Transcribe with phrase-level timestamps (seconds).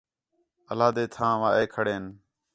[0.71, 2.03] عِلیحدہ تھانوا اَے کھڑین